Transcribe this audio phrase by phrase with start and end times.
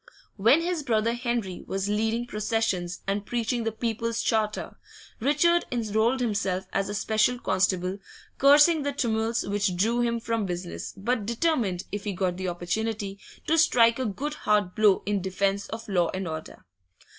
[0.35, 4.79] When his brother Henry was leading processions and preaching the People's Charter,
[5.19, 7.99] Richard enrolled himself as a special constable,
[8.39, 13.19] cursing the tumults which drew him from business, but determined, if he got the opportunity,
[13.45, 16.65] to strike a good hard blow in defence of law and order.